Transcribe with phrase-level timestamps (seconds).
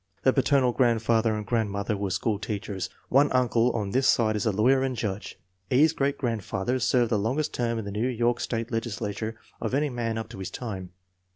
[0.23, 2.89] The paternal grandfather and grandmother were school teachers.
[3.09, 5.37] One uncle on this side is a lawyer and judge.
[5.69, 9.75] E.'s great grandfather served the longest term in the New York state legisla ture of
[9.75, 10.89] any man up to his time.